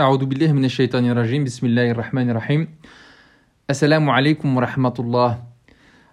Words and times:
أعوذ 0.00 0.24
بالله 0.24 0.52
من 0.52 0.64
الشيطان 0.64 1.10
الرجيم 1.10 1.44
بسم 1.44 1.66
الله 1.66 1.90
الرحمن 1.90 2.30
الرحيم 2.30 2.68
Assalamu 3.68 4.10
alaikum 4.10 4.54
wa 4.56 4.66
rahmatullah. 4.66 5.38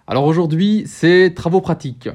Alors 0.06 0.24
aujourd'hui, 0.24 0.84
c'est 0.86 1.34
travaux 1.34 1.60
pratiques. 1.60 2.08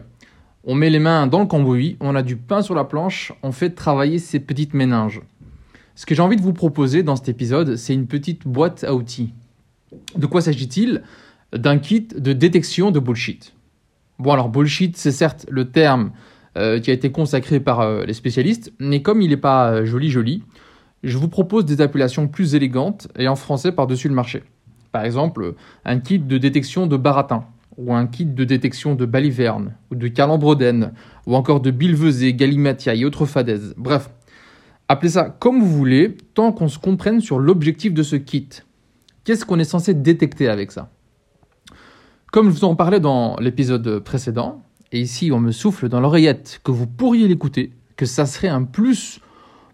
On 0.63 0.73
met 0.73 0.89
les 0.89 0.97
mains 0.97 1.27
dans 1.27 1.39
le 1.39 1.45
cambouis, 1.45 1.97
on 1.99 2.15
a 2.15 2.23
du 2.23 2.35
pain 2.35 2.61
sur 2.61 2.73
la 2.73 2.83
planche, 2.83 3.33
on 3.43 3.51
fait 3.51 3.69
travailler 3.69 4.17
ces 4.17 4.39
petites 4.39 4.73
méninges. 4.73 5.21
Ce 5.93 6.05
que 6.05 6.15
j'ai 6.15 6.21
envie 6.21 6.37
de 6.37 6.41
vous 6.41 6.53
proposer 6.53 7.03
dans 7.03 7.15
cet 7.15 7.29
épisode, 7.29 7.75
c'est 7.75 7.93
une 7.93 8.07
petite 8.07 8.47
boîte 8.47 8.83
à 8.85 8.95
outils. 8.95 9.33
De 10.15 10.25
quoi 10.25 10.41
s'agit-il 10.41 11.03
D'un 11.53 11.77
kit 11.77 12.07
de 12.07 12.33
détection 12.33 12.89
de 12.89 12.99
bullshit. 12.99 13.53
Bon 14.17 14.31
alors 14.31 14.49
bullshit, 14.49 14.97
c'est 14.97 15.11
certes 15.11 15.45
le 15.49 15.69
terme 15.69 16.11
euh, 16.57 16.79
qui 16.79 16.89
a 16.89 16.93
été 16.93 17.11
consacré 17.11 17.59
par 17.59 17.81
euh, 17.81 18.03
les 18.05 18.13
spécialistes, 18.13 18.73
mais 18.79 19.01
comme 19.01 19.21
il 19.21 19.29
n'est 19.29 19.37
pas 19.37 19.71
euh, 19.71 19.85
joli 19.85 20.09
joli, 20.09 20.41
je 21.02 21.18
vous 21.18 21.28
propose 21.28 21.64
des 21.64 21.80
appellations 21.80 22.28
plus 22.28 22.54
élégantes 22.54 23.08
et 23.18 23.28
en 23.28 23.36
français 23.36 23.72
par-dessus 23.72 24.08
le 24.08 24.14
marché. 24.14 24.42
Par 24.92 25.04
exemple, 25.04 25.54
un 25.84 26.00
kit 26.00 26.18
de 26.18 26.38
détection 26.38 26.86
de 26.86 26.96
baratin, 26.96 27.44
ou 27.76 27.94
un 27.94 28.06
kit 28.06 28.26
de 28.26 28.44
détection 28.44 28.94
de 28.94 29.06
baliverne, 29.06 29.74
ou 29.90 29.94
de 29.94 30.08
calambrodène, 30.08 30.92
ou 31.26 31.34
encore 31.36 31.60
de 31.60 31.70
bilvesée, 31.70 32.34
galimatia 32.34 32.94
et 32.94 33.04
autres 33.04 33.24
fadaises. 33.24 33.74
Bref, 33.78 34.10
appelez 34.88 35.10
ça 35.10 35.24
comme 35.38 35.60
vous 35.60 35.70
voulez, 35.70 36.16
tant 36.34 36.52
qu'on 36.52 36.68
se 36.68 36.78
comprenne 36.78 37.20
sur 37.20 37.38
l'objectif 37.38 37.94
de 37.94 38.02
ce 38.02 38.16
kit. 38.16 38.48
Qu'est-ce 39.24 39.46
qu'on 39.46 39.58
est 39.58 39.64
censé 39.64 39.94
détecter 39.94 40.48
avec 40.48 40.72
ça? 40.72 40.90
Comme 42.32 42.46
je 42.46 42.54
vous 42.54 42.64
en 42.64 42.74
parlais 42.74 43.00
dans 43.00 43.36
l'épisode 43.36 44.00
précédent, 44.00 44.62
et 44.92 45.00
ici 45.00 45.30
on 45.32 45.40
me 45.40 45.52
souffle 45.52 45.88
dans 45.88 46.00
l'oreillette 46.00 46.60
que 46.64 46.72
vous 46.72 46.86
pourriez 46.86 47.28
l'écouter, 47.28 47.72
que 47.96 48.06
ça 48.06 48.26
serait 48.26 48.48
un 48.48 48.64
plus 48.64 49.20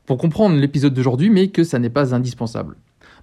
pour 0.07 0.19
comprendre 0.19 0.57
l'épisode 0.57 0.95
d'aujourd'hui, 0.95 1.31
mais 1.31 1.49
que 1.49 1.65
ça 1.65 1.79
n'est 1.79 1.91
pas 1.91 2.15
indispensable. 2.15 2.77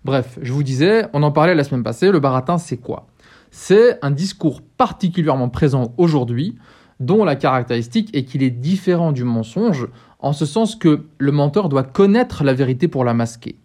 Bref, 0.06 0.38
je 0.42 0.52
vous 0.52 0.64
disais, 0.64 1.06
on 1.14 1.24
en 1.24 1.32
parlait 1.32 1.56
la 1.56 1.64
semaine 1.64 1.84
passée, 1.84 2.12
le 2.12 2.20
baratin 2.20 2.58
c'est 2.58 2.78
quoi? 2.78 3.08
C'est 3.52 4.00
un 4.02 4.12
discours 4.12 4.62
particulièrement 4.62 5.50
présent 5.50 5.94
aujourd'hui, 5.98 6.56
dont 7.00 7.24
la 7.24 7.36
caractéristique 7.36 8.16
est 8.16 8.26
qu'il 8.26 8.44
est 8.44 8.50
différent 8.50 9.12
du 9.12 9.24
mensonge, 9.24 9.88
en 10.20 10.34
ce 10.34 10.46
sens 10.46 10.76
que 10.76 11.06
le 11.18 11.32
menteur 11.32 11.70
doit 11.70 11.84
connaître 11.84 12.44
la 12.44 12.54
vérité 12.54 12.88
pour 12.88 13.04
la 13.04 13.14
masquer. 13.14 13.56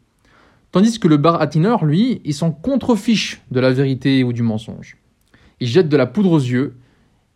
Tandis 0.70 1.00
que 1.00 1.08
le 1.08 1.16
baratineur, 1.16 1.84
lui, 1.84 2.20
il 2.24 2.34
s'en 2.34 2.50
contrefiche 2.50 3.40
de 3.50 3.60
la 3.60 3.72
vérité 3.72 4.22
ou 4.22 4.32
du 4.32 4.42
mensonge. 4.42 4.96
Il 5.60 5.66
jette 5.66 5.88
de 5.88 5.96
la 5.96 6.06
poudre 6.06 6.32
aux 6.32 6.38
yeux, 6.38 6.76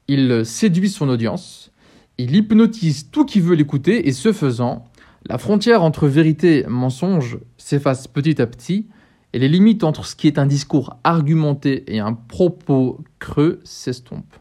il 0.07 0.45
séduit 0.45 0.91
son 0.91 1.09
audience, 1.09 1.73
il 2.19 2.37
hypnotise 2.37 3.11
tout 3.11 3.25
qui 3.25 3.41
veut 3.41 3.55
l'écouter 3.55 4.07
et 4.07 4.12
ce 4.12 4.33
faisant, 4.33 4.85
la 5.28 5.39
frontière 5.39 5.83
entre 5.83 6.09
vérité 6.09 6.65
et 6.65 6.67
mensonge 6.67 7.39
s'efface 7.56 8.09
petit 8.09 8.41
à 8.42 8.47
petit 8.47 8.89
et 9.33 9.39
les 9.39 9.48
limites 9.48 9.84
entre 9.84 10.05
ce 10.05 10.17
qui 10.17 10.27
est 10.27 10.39
un 10.39 10.47
discours 10.47 10.97
argumenté 11.05 11.84
et 11.95 12.01
un 12.01 12.12
propos 12.12 13.01
creux 13.19 13.61
s'estompent. 13.64 14.37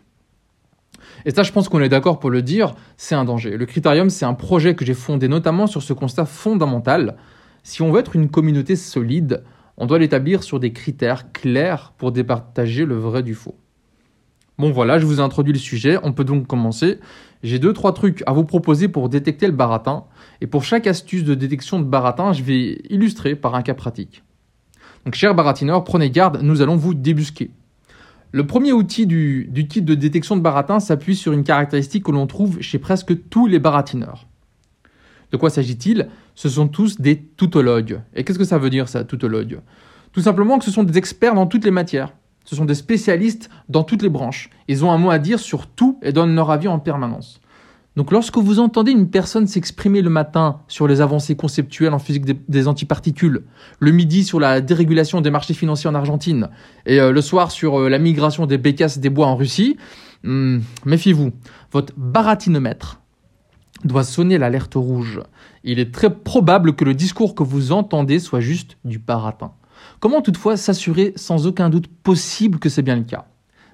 Et 1.26 1.32
ça, 1.32 1.44
je 1.44 1.52
pense 1.52 1.70
qu'on 1.70 1.82
est 1.82 1.90
d'accord 1.90 2.20
pour 2.20 2.30
le 2.30 2.42
dire, 2.42 2.74
c'est 2.98 3.16
un 3.16 3.26
danger. 3.26 3.58
Le 3.58 3.66
Critérium, 3.66 4.10
c'est 4.10 4.26
un 4.26 4.34
projet 4.34 4.76
que 4.76 4.86
j'ai 4.86 4.94
fondé 4.94 5.28
notamment 5.28 5.68
sur 5.68 5.84
ce 5.84 5.94
constat 5.94 6.26
fondamental. 6.26 7.18
Si 7.64 7.82
on 7.82 7.92
veut 7.92 8.00
être 8.00 8.16
une 8.16 8.30
communauté 8.30 8.76
solide, 8.76 9.44
on 9.78 9.86
doit 9.86 10.00
l'établir 10.00 10.44
sur 10.44 10.60
des 10.60 10.74
critères 10.74 11.32
clairs 11.32 11.94
pour 11.98 12.12
départager 12.12 12.86
le 12.86 12.96
vrai 12.96 13.24
du 13.24 13.36
faux. 13.36 13.56
Bon 14.58 14.72
voilà, 14.72 15.00
je 15.00 15.06
vous 15.06 15.20
ai 15.20 15.24
introduit 15.24 15.54
le 15.54 15.60
sujet, 15.60 15.98
on 16.04 16.14
peut 16.14 16.24
donc 16.24 16.48
commencer. 16.48 17.00
J'ai 17.44 17.60
deux 17.60 17.74
trois 17.74 17.94
trucs 17.94 18.24
à 18.28 18.34
vous 18.34 18.44
proposer 18.44 18.88
pour 18.88 19.10
détecter 19.10 19.48
le 19.48 19.54
baratin, 19.54 20.06
et 20.42 20.48
pour 20.48 20.64
chaque 20.64 20.88
astuce 20.88 21.24
de 21.24 21.34
détection 21.34 21.80
de 21.80 21.86
baratin, 21.86 22.34
je 22.34 22.44
vais 22.44 22.82
illustrer 22.90 23.36
par 23.36 23.56
un 23.56 23.62
cas 23.64 23.74
pratique. 23.74 24.24
Donc 25.06 25.16
cher 25.16 25.34
baratineur, 25.34 25.84
prenez 25.84 26.12
garde, 26.12 26.42
nous 26.44 26.62
allons 26.62 26.76
vous 26.76 26.94
débusquer. 26.94 27.50
Le 28.32 28.46
premier 28.46 28.72
outil 28.72 29.08
du, 29.08 29.48
du 29.52 29.68
kit 29.68 29.82
de 29.82 29.96
détection 29.96 30.38
de 30.38 30.42
baratin 30.42 30.80
s'appuie 30.80 31.16
sur 31.16 31.34
une 31.34 31.44
caractéristique 31.44 32.06
que 32.06 32.12
l'on 32.12 32.28
trouve 32.28 32.62
chez 32.62 32.80
presque 32.80 33.30
tous 33.30 33.48
les 33.48 33.60
baratineurs. 33.60 34.28
De 35.32 35.38
quoi 35.38 35.50
s'agit-il? 35.50 36.08
Ce 36.36 36.50
sont 36.50 36.68
tous 36.68 37.02
des 37.02 37.18
toutologues. 37.18 38.02
Et 38.14 38.24
qu'est-ce 38.24 38.40
que 38.40 38.46
ça 38.46 38.58
veut 38.58 38.70
dire 38.70 38.88
ça, 38.88 39.04
toutologue 39.04 39.62
Tout 40.12 40.22
simplement 40.22 40.60
que 40.60 40.66
ce 40.66 40.72
sont 40.72 40.84
des 40.84 40.98
experts 40.98 41.36
dans 41.36 41.48
toutes 41.48 41.66
les 41.66 41.72
matières. 41.72 42.14
Ce 42.46 42.56
sont 42.56 42.66
des 42.66 42.76
spécialistes 42.76 43.50
dans 43.70 43.84
toutes 43.84 44.02
les 44.02 44.10
branches. 44.10 44.50
Ils 44.68 44.84
ont 44.84 44.92
un 44.92 44.98
mot 44.98 45.12
à 45.12 45.20
dire 45.20 45.40
sur 45.40 45.68
tout 45.68 46.00
et 46.02 46.12
donnent 46.12 46.36
leur 46.36 46.52
avis 46.52 46.68
en 46.68 46.80
permanence. 46.80 47.42
Donc 47.98 48.12
lorsque 48.12 48.38
vous 48.38 48.60
entendez 48.60 48.92
une 48.92 49.10
personne 49.10 49.48
s'exprimer 49.48 50.02
le 50.02 50.10
matin 50.10 50.62
sur 50.70 50.88
les 50.88 51.02
avancées 51.02 51.36
conceptuelles 51.36 51.94
en 51.94 52.00
physique 52.00 52.24
des, 52.48 52.68
antiparticules, 52.70 53.44
le 53.80 53.92
midi 53.92 54.24
sur 54.24 54.40
la 54.40 54.62
dérégulation 54.62 55.20
des 55.20 55.30
marchés 55.30 55.54
financiers 55.54 55.90
en 55.90 55.96
Argentine, 55.96 56.50
et 56.86 57.02
euh, 57.02 57.12
le 57.12 57.22
soir 57.22 57.52
sur 57.52 57.82
euh, 57.82 57.90
la 57.90 58.00
migration 58.00 58.46
des 58.46 58.58
bécasses 58.58 59.00
des 59.00 59.10
bois 59.10 59.28
en 59.28 59.36
Russie, 59.36 59.76
hmm, 60.24 60.60
méfiez-vous, 60.86 61.32
votre 61.74 61.94
baratinomètre 61.98 63.02
doit 63.84 64.06
sonner 64.06 64.38
l'alerte 64.38 64.76
rouge. 64.76 65.20
Il 65.66 65.78
est 65.80 65.94
très 65.94 66.14
probable 66.14 66.76
que 66.76 66.86
le 66.86 66.94
discours 66.94 67.36
que 67.36 67.44
vous 67.44 67.74
entendez 67.74 68.20
soit 68.20 68.40
juste 68.40 68.78
du 68.86 69.00
baratin. 69.00 69.52
Comment 70.00 70.22
toutefois 70.22 70.58
s'assurer 70.58 71.14
sans 71.16 71.48
aucun 71.48 71.70
doute 71.70 71.88
possible 71.88 72.60
que 72.60 72.70
c'est 72.70 72.82
bien 72.82 72.96
le 72.96 73.04
cas? 73.04 73.26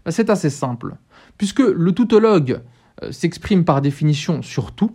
Ben, 0.05 0.11
C'est 0.11 0.29
assez 0.29 0.49
simple. 0.49 0.95
Puisque 1.37 1.59
le 1.59 1.91
toutologue 1.91 2.61
euh, 3.03 3.11
s'exprime 3.11 3.63
par 3.63 3.81
définition 3.81 4.41
sur 4.41 4.71
tout, 4.71 4.91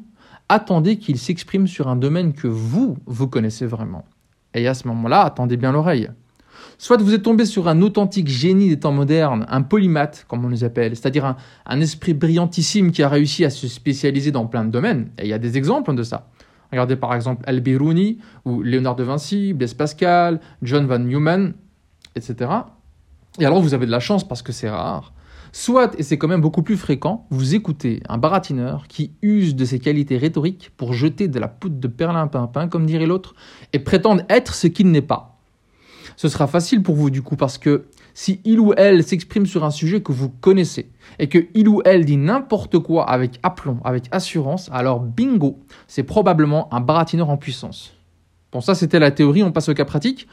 attendez 0.48 0.98
qu'il 0.98 1.18
s'exprime 1.18 1.66
sur 1.66 1.88
un 1.88 1.96
domaine 1.96 2.32
que 2.32 2.48
vous, 2.48 2.98
vous 3.06 3.28
connaissez 3.28 3.66
vraiment. 3.66 4.04
Et 4.54 4.68
à 4.68 4.74
ce 4.74 4.86
moment-là, 4.88 5.22
attendez 5.22 5.56
bien 5.56 5.72
l'oreille. 5.72 6.10
Soit 6.78 6.96
vous 6.96 7.14
êtes 7.14 7.22
tombé 7.22 7.44
sur 7.44 7.68
un 7.68 7.80
authentique 7.80 8.28
génie 8.28 8.68
des 8.68 8.78
temps 8.78 8.92
modernes, 8.92 9.46
un 9.48 9.62
polymath, 9.62 10.24
comme 10.28 10.44
on 10.44 10.48
les 10.48 10.64
appelle, 10.64 10.96
c'est-à-dire 10.96 11.24
un, 11.24 11.36
un, 11.66 11.80
esprit 11.80 12.12
brillantissime 12.12 12.90
qui 12.90 13.02
a 13.02 13.08
réussi 13.08 13.44
à 13.44 13.50
se 13.50 13.68
spécialiser 13.68 14.30
dans 14.30 14.46
plein 14.46 14.64
de 14.64 14.70
domaines. 14.70 15.10
Et 15.18 15.24
il 15.24 15.28
y 15.28 15.32
a 15.32 15.38
des 15.38 15.56
exemples 15.56 15.94
de 15.94 16.02
ça. 16.02 16.28
Regardez 16.72 16.96
par 16.96 17.14
exemple 17.14 17.44
Al-Biruni, 17.46 18.18
ou 18.44 18.62
Léonard 18.62 18.96
de 18.96 19.04
Vinci, 19.04 19.52
Blaise 19.52 19.74
Pascal, 19.74 20.40
John 20.62 20.86
Van 20.86 20.98
Neumann, 20.98 21.54
etc. 22.16 22.50
Et 23.38 23.46
alors 23.46 23.60
vous 23.60 23.74
avez 23.74 23.86
de 23.86 23.90
la 23.90 24.00
chance 24.00 24.26
parce 24.26 24.42
que 24.42 24.52
c'est 24.52 24.70
rare. 24.70 25.12
Soit, 25.54 25.94
et 25.98 26.02
c'est 26.02 26.16
quand 26.16 26.28
même 26.28 26.40
beaucoup 26.40 26.62
plus 26.62 26.78
fréquent, 26.78 27.26
vous 27.28 27.54
écoutez 27.54 28.02
un 28.08 28.16
baratineur 28.16 28.88
qui 28.88 29.12
use 29.20 29.54
de 29.54 29.66
ses 29.66 29.78
qualités 29.78 30.16
rhétoriques 30.16 30.72
pour 30.78 30.94
jeter 30.94 31.28
de 31.28 31.38
la 31.38 31.48
poudre 31.48 31.78
de 31.78 31.88
perlimpinpin, 31.88 32.68
comme 32.68 32.86
dirait 32.86 33.04
l'autre, 33.04 33.34
et 33.74 33.78
prétendre 33.78 34.22
être 34.30 34.54
ce 34.54 34.66
qu'il 34.66 34.90
n'est 34.90 35.02
pas. 35.02 35.31
Ce 36.16 36.28
sera 36.28 36.46
facile 36.46 36.82
pour 36.82 36.94
vous 36.94 37.10
du 37.10 37.22
coup 37.22 37.36
parce 37.36 37.58
que 37.58 37.84
si 38.14 38.40
il 38.44 38.60
ou 38.60 38.72
elle 38.76 39.04
s'exprime 39.04 39.46
sur 39.46 39.64
un 39.64 39.70
sujet 39.70 40.02
que 40.02 40.12
vous 40.12 40.28
connaissez 40.28 40.90
et 41.18 41.28
que 41.28 41.46
il 41.54 41.68
ou 41.68 41.82
elle 41.84 42.04
dit 42.04 42.16
n'importe 42.16 42.78
quoi 42.78 43.08
avec 43.08 43.38
aplomb, 43.42 43.80
avec 43.84 44.04
assurance, 44.10 44.68
alors 44.72 45.00
bingo, 45.00 45.58
c'est 45.86 46.02
probablement 46.02 46.72
un 46.74 46.80
baratineur 46.80 47.30
en 47.30 47.36
puissance. 47.36 47.94
Bon, 48.52 48.60
ça 48.60 48.74
c'était 48.74 48.98
la 48.98 49.10
théorie, 49.10 49.42
on 49.42 49.52
passe 49.52 49.68
au 49.68 49.74
cas 49.74 49.84
pratique. 49.84 50.28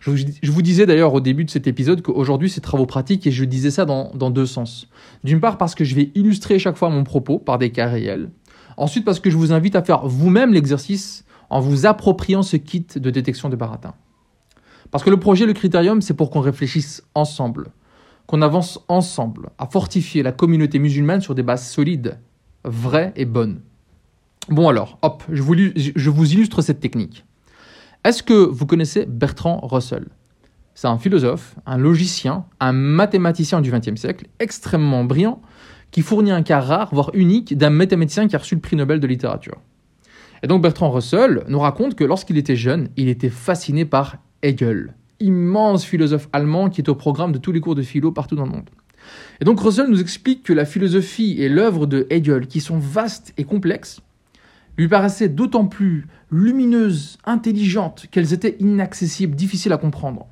Je 0.00 0.50
vous, 0.50 0.62
disais 0.62 0.84
d'ailleurs 0.84 1.14
au 1.14 1.20
début 1.20 1.44
de 1.44 1.50
cet 1.50 1.66
épisode 1.66 2.02
qu'aujourd'hui 2.02 2.50
c'est 2.50 2.60
travaux 2.60 2.86
pratiques 2.86 3.26
et 3.26 3.30
je 3.30 3.44
disais 3.44 3.70
ça 3.70 3.86
dans, 3.86 4.12
dans 4.14 4.30
deux 4.30 4.46
sens. 4.46 4.88
D'une 5.24 5.40
part 5.40 5.58
parce 5.58 5.74
que 5.74 5.84
je 5.84 5.94
vais 5.94 6.10
illustrer 6.14 6.58
chaque 6.58 6.76
fois 6.76 6.90
mon 6.90 7.02
propos 7.02 7.38
par 7.38 7.58
des 7.58 7.70
cas 7.70 7.88
réels. 7.88 8.30
Ensuite 8.76 9.04
parce 9.04 9.20
que 9.20 9.30
je 9.30 9.36
vous 9.36 9.52
invite 9.52 9.74
à 9.74 9.82
faire 9.82 10.06
vous-même 10.06 10.52
l'exercice 10.52 11.24
en 11.48 11.60
vous 11.60 11.86
appropriant 11.86 12.42
ce 12.42 12.56
kit 12.56 12.86
de 12.94 13.10
détection 13.10 13.48
de 13.48 13.56
baratin. 13.56 13.94
Parce 14.90 15.04
que 15.04 15.10
le 15.10 15.18
projet, 15.18 15.46
le 15.46 15.52
critérium, 15.52 16.00
c'est 16.00 16.14
pour 16.14 16.30
qu'on 16.30 16.40
réfléchisse 16.40 17.02
ensemble, 17.14 17.68
qu'on 18.26 18.42
avance 18.42 18.80
ensemble 18.88 19.50
à 19.58 19.66
fortifier 19.66 20.22
la 20.22 20.32
communauté 20.32 20.78
musulmane 20.78 21.20
sur 21.20 21.34
des 21.34 21.42
bases 21.42 21.68
solides, 21.68 22.18
vraies 22.64 23.12
et 23.16 23.24
bonnes. 23.24 23.60
Bon 24.48 24.68
alors, 24.68 24.98
hop, 25.02 25.24
je 25.30 25.42
vous, 25.42 26.32
illustre 26.32 26.62
cette 26.62 26.80
technique. 26.80 27.24
Est-ce 28.04 28.22
que 28.22 28.34
vous 28.34 28.66
connaissez 28.66 29.04
Bertrand 29.06 29.58
Russell? 29.62 30.06
C'est 30.74 30.86
un 30.86 30.98
philosophe, 30.98 31.56
un 31.66 31.78
logicien, 31.78 32.44
un 32.60 32.72
mathématicien 32.72 33.60
du 33.60 33.72
XXe 33.72 34.00
siècle, 34.00 34.26
extrêmement 34.38 35.04
brillant, 35.04 35.40
qui 35.90 36.02
fournit 36.02 36.30
un 36.30 36.42
cas 36.42 36.60
rare, 36.60 36.90
voire 36.92 37.10
unique, 37.14 37.56
d'un 37.56 37.70
mathématicien 37.70 38.28
qui 38.28 38.36
a 38.36 38.38
reçu 38.38 38.54
le 38.54 38.60
prix 38.60 38.76
Nobel 38.76 39.00
de 39.00 39.06
littérature. 39.06 39.60
Et 40.42 40.46
donc 40.46 40.62
Bertrand 40.62 40.90
Russell 40.90 41.44
nous 41.48 41.58
raconte 41.58 41.94
que 41.94 42.04
lorsqu'il 42.04 42.36
était 42.36 42.56
jeune, 42.56 42.90
il 42.96 43.08
était 43.08 43.30
fasciné 43.30 43.84
par 43.84 44.18
Hegel, 44.42 44.94
immense 45.20 45.84
philosophe 45.84 46.28
allemand 46.32 46.70
qui 46.70 46.80
est 46.80 46.88
au 46.88 46.94
programme 46.94 47.32
de 47.32 47.38
tous 47.38 47.52
les 47.52 47.60
cours 47.60 47.74
de 47.74 47.82
philo 47.82 48.12
partout 48.12 48.36
dans 48.36 48.44
le 48.44 48.50
monde. 48.50 48.70
Et 49.40 49.44
donc 49.44 49.60
Russell 49.60 49.88
nous 49.88 50.00
explique 50.00 50.42
que 50.42 50.52
la 50.52 50.64
philosophie 50.64 51.36
et 51.40 51.48
l'œuvre 51.48 51.86
de 51.86 52.06
Hegel, 52.10 52.46
qui 52.46 52.60
sont 52.60 52.78
vastes 52.78 53.32
et 53.36 53.44
complexes, 53.44 54.00
lui 54.76 54.88
paraissaient 54.88 55.28
d'autant 55.28 55.66
plus 55.66 56.06
lumineuses, 56.30 57.18
intelligentes, 57.24 58.06
qu'elles 58.10 58.32
étaient 58.32 58.56
inaccessibles, 58.60 59.34
difficiles 59.34 59.72
à 59.72 59.78
comprendre. 59.78 60.26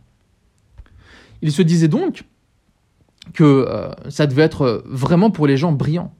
Il 1.40 1.52
se 1.52 1.62
disait 1.62 1.88
donc 1.88 2.24
que 3.32 3.44
euh, 3.44 3.90
ça 4.10 4.26
devait 4.26 4.42
être 4.42 4.82
vraiment 4.86 5.30
pour 5.30 5.46
les 5.46 5.56
gens 5.56 5.72
brillants, 5.72 6.14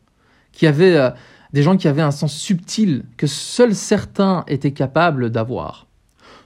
qui 0.52 0.66
avaient 0.66 0.96
euh, 0.96 1.10
des 1.52 1.62
gens 1.62 1.76
qui 1.76 1.88
avaient 1.88 2.02
un 2.02 2.10
sens 2.10 2.34
subtil 2.34 3.04
que 3.16 3.26
seuls 3.26 3.74
certains 3.74 4.44
étaient 4.48 4.72
capables 4.72 5.30
d'avoir. 5.30 5.86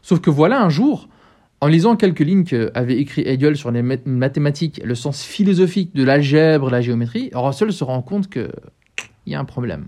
Sauf 0.03 0.21
que 0.21 0.31
voilà 0.31 0.63
un 0.63 0.69
jour, 0.69 1.09
en 1.61 1.67
lisant 1.67 1.97
quelques 1.97 2.21
lignes 2.21 2.45
qu'avait 2.45 2.99
écrit 2.99 3.23
Hegel 3.23 3.57
sur 3.57 3.71
les 3.71 3.83
mathématiques, 3.83 4.81
le 4.85 4.95
sens 4.95 5.23
philosophique 5.23 5.95
de 5.95 6.05
l'algèbre, 6.05 6.71
la 6.71 6.81
géométrie, 6.81 7.31
Russell 7.35 7.73
se 7.73 7.85
rend 7.85 8.03
compte 8.03 8.29
qu'il 8.29 8.51
y 9.27 9.35
a 9.35 9.41
un 9.41 9.45
problème. 9.45 9.87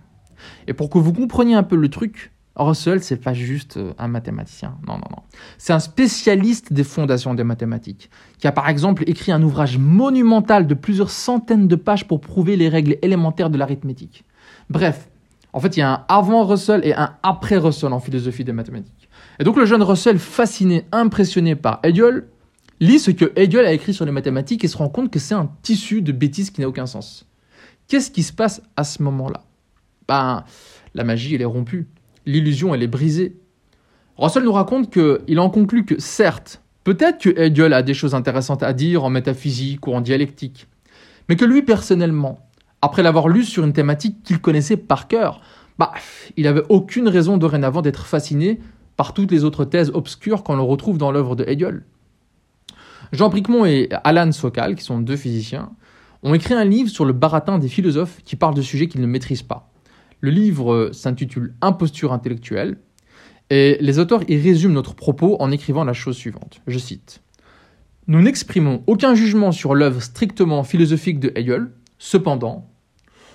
Et 0.67 0.73
pour 0.73 0.91
que 0.91 0.99
vous 0.99 1.13
compreniez 1.13 1.55
un 1.55 1.63
peu 1.63 1.77
le 1.77 1.89
truc, 1.89 2.33
Russell, 2.57 3.03
c'est 3.03 3.17
pas 3.17 3.33
juste 3.33 3.77
euh, 3.77 3.93
un 3.99 4.09
mathématicien. 4.09 4.77
Non, 4.87 4.95
non, 4.95 5.05
non. 5.11 5.23
C'est 5.57 5.73
un 5.73 5.79
spécialiste 5.79 6.73
des 6.73 6.85
fondations 6.85 7.35
des 7.35 7.45
mathématiques, 7.45 8.11
qui 8.39 8.47
a 8.47 8.53
par 8.53 8.69
exemple 8.69 9.05
écrit 9.07 9.33
un 9.33 9.43
ouvrage 9.43 9.79
monumental 9.79 10.67
de 10.67 10.75
plusieurs 10.75 11.11
centaines 11.11 11.69
de 11.69 11.77
pages 11.77 12.07
pour 12.07 12.21
prouver 12.21 12.57
les 12.57 12.69
règles 12.69 12.97
élémentaires 13.03 13.51
de 13.51 13.59
l'arithmétique. 13.59 14.25
Bref, 14.69 15.09
en 15.53 15.61
fait, 15.61 15.77
il 15.77 15.81
y 15.81 15.83
a 15.83 15.93
un 15.93 16.05
avant 16.09 16.45
Russell 16.45 16.81
et 16.85 16.95
un 16.95 17.17
après 17.23 17.57
Russell 17.57 17.93
en 17.93 18.01
philosophie 18.01 18.45
des 18.45 18.53
mathématiques. 18.53 19.00
Et 19.41 19.45
donc 19.45 19.57
le 19.57 19.65
jeune 19.65 19.83
Russell, 19.83 20.19
fasciné, 20.19 20.85
impressionné 20.93 21.57
par 21.57 21.81
Hegel, 21.83 22.29
lit 22.79 23.01
ce 23.01 23.11
que 23.11 23.33
Hegel 23.37 23.67
a 23.67 23.73
écrit 23.73 23.95
sur 23.95 24.05
les 24.05 24.13
mathématiques 24.13 24.63
et 24.65 24.69
se 24.69 24.77
rend 24.77 24.89
compte 24.89 25.11
que 25.11 25.19
c'est 25.19 25.35
un 25.35 25.51
tissu 25.63 26.03
de 26.03 26.13
bêtises 26.13 26.51
qui 26.51 26.61
n'a 26.61 26.69
aucun 26.69 26.87
sens. 26.87 27.27
Qu'est-ce 27.89 28.11
qui 28.11 28.23
se 28.23 28.33
passe 28.33 28.63
à 28.77 28.85
ce 28.85 29.03
moment-là? 29.03 29.43
Ben, 30.07 30.45
la 30.95 31.05
magie, 31.05 31.35
elle 31.35 31.43
est 31.43 31.47
rompue 31.47 31.89
l'illusion, 32.27 32.75
elle 32.75 32.83
est 32.83 32.89
brisée. 32.89 33.37
Russell 34.17 34.45
nous 34.45 34.53
raconte 34.53 34.93
qu'il 34.93 35.41
en 35.41 35.51
conclut 35.51 35.85
que, 35.85 35.99
certes, 36.01 36.63
peut-être 36.85 37.19
que 37.19 37.31
Hegel 37.31 37.73
a 37.73 37.83
des 37.83 37.95
choses 37.95 38.15
intéressantes 38.15 38.63
à 38.63 38.73
dire 38.73 39.05
en 39.05 39.11
métaphysique 39.11 39.87
ou 39.87 39.93
en 39.93 40.01
dialectique, 40.01 40.67
mais 41.29 41.37
que 41.37 41.45
lui, 41.45 41.63
personnellement, 41.63 42.39
après 42.83 43.03
l'avoir 43.03 43.29
lu 43.29 43.45
sur 43.45 43.65
une 43.65 43.73
thématique 43.73 44.23
qu'il 44.23 44.41
connaissait 44.41 44.77
par 44.77 45.09
cœur, 45.09 45.41
bah, 45.79 45.93
il 46.37 46.45
n'avait 46.45 46.65
aucune 46.69 47.09
raison 47.09 47.39
dorénavant 47.39 47.83
d'être 47.83 48.07
fasciné 48.07 48.61
par 49.00 49.14
toutes 49.14 49.31
les 49.31 49.44
autres 49.44 49.64
thèses 49.64 49.91
obscures 49.94 50.43
qu'on 50.43 50.62
retrouve 50.62 50.99
dans 50.99 51.11
l'œuvre 51.11 51.35
de 51.35 51.43
Hegel. 51.49 51.85
Jean 53.12 53.31
Bricmont 53.31 53.64
et 53.64 53.88
Alan 54.05 54.31
Sokal, 54.31 54.75
qui 54.75 54.85
sont 54.85 54.99
deux 54.99 55.17
physiciens, 55.17 55.70
ont 56.23 56.35
écrit 56.35 56.52
un 56.52 56.67
livre 56.67 56.91
sur 56.91 57.06
le 57.06 57.14
baratin 57.14 57.58
des 57.58 57.69
philosophes 57.69 58.20
qui 58.26 58.37
parle 58.37 58.52
de 58.52 58.61
sujets 58.61 58.88
qu'ils 58.88 59.00
ne 59.00 59.06
maîtrisent 59.06 59.43
pas. 59.43 59.73
Le 60.20 60.29
livre 60.29 60.91
s'intitule 60.93 61.55
Imposture 61.62 62.12
intellectuelle 62.12 62.76
et 63.49 63.79
les 63.81 63.99
auteurs 63.99 64.23
y 64.29 64.37
résument 64.37 64.75
notre 64.75 64.94
propos 64.94 65.38
en 65.41 65.50
écrivant 65.50 65.85
la 65.85 65.94
chose 65.94 66.19
suivante. 66.19 66.61
Je 66.67 66.79
cite. 66.79 67.23
Nous 68.06 68.20
n'exprimons 68.20 68.82
aucun 68.87 69.14
jugement 69.14 69.50
sur 69.50 69.75
l'œuvre 69.75 70.02
strictement 70.02 70.62
philosophique 70.62 71.20
de 71.20 71.32
Hegel. 71.37 71.70
Cependant, 71.97 72.70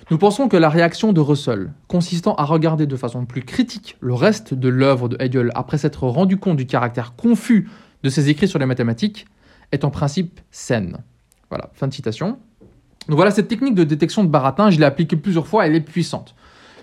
nous 0.08 0.18
pensons 0.18 0.46
que 0.46 0.56
la 0.56 0.68
réaction 0.68 1.12
de 1.12 1.20
Russell, 1.20 1.72
consistant 1.88 2.36
à 2.36 2.44
regarder 2.44 2.86
de 2.86 2.94
façon 2.94 3.26
plus 3.26 3.42
critique 3.42 3.96
le 4.00 4.14
reste 4.14 4.54
de 4.54 4.68
l'œuvre 4.68 5.08
de 5.08 5.16
Hegel 5.18 5.50
après 5.56 5.78
s'être 5.78 6.06
rendu 6.06 6.36
compte 6.36 6.56
du 6.56 6.66
caractère 6.66 7.16
confus 7.16 7.68
de 8.04 8.08
ses 8.08 8.28
écrits 8.28 8.46
sur 8.46 8.60
les 8.60 8.66
mathématiques, 8.66 9.26
est 9.72 9.82
en 9.82 9.90
principe 9.90 10.40
saine. 10.52 10.98
Voilà, 11.48 11.70
fin 11.74 11.88
de 11.88 11.92
citation. 11.92 12.38
Donc 13.08 13.16
voilà, 13.16 13.32
cette 13.32 13.48
technique 13.48 13.74
de 13.74 13.82
détection 13.82 14.22
de 14.22 14.28
baratin, 14.28 14.70
je 14.70 14.78
l'ai 14.78 14.84
appliquée 14.84 15.16
plusieurs 15.16 15.48
fois, 15.48 15.66
elle 15.66 15.74
est 15.74 15.80
puissante. 15.80 16.36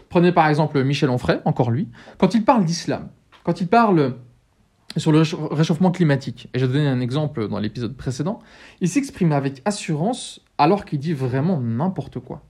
Prenez 0.10 0.34
par 0.34 0.50
exemple 0.50 0.84
Michel 0.84 1.10
Onfray, 1.10 1.40
encore 1.46 1.72
lui, 1.72 1.88
quand 2.18 2.36
il 2.36 2.44
parle 2.44 2.66
d'islam, 2.66 3.08
quand 3.46 3.62
il 3.62 3.68
parle 3.68 4.16
sur 4.98 5.14
le 5.14 5.24
réchauffement 5.52 5.92
climatique, 5.92 6.50
et 6.54 6.60
j'ai 6.60 6.68
donné 6.68 6.88
un 6.88 7.00
exemple 7.00 7.48
dans 7.48 7.60
l'épisode 7.60 7.96
précédent, 7.96 8.40
il 8.82 8.90
s'exprime 8.90 9.32
avec 9.32 9.62
assurance 9.64 10.42
alors 10.58 10.84
qu'il 10.84 11.00
dit 11.00 11.14
vraiment 11.14 11.62
n'importe 11.62 12.20
quoi. 12.20 12.44